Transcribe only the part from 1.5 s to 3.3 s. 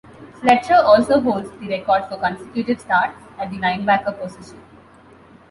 the record for consecutive starts